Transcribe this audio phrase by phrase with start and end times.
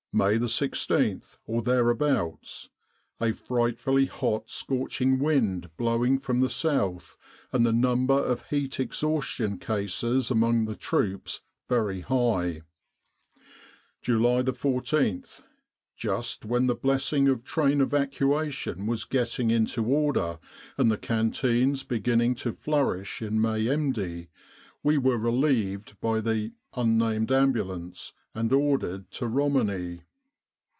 [0.13, 2.67] "May 16, or thereabouts.
[3.21, 7.15] A frightfully hot scorching wind blowing from the south,
[7.53, 12.59] and the number of heat exhaustion cases among the troops very high.
[14.01, 15.23] "July 14.
[15.95, 20.39] Just when the blessing of train evacuation was getting into order,
[20.77, 24.27] and the canteens beginning to flourish in Mehemdia,
[24.83, 30.01] we were relieved by the Ambulance, and ordered to Romani.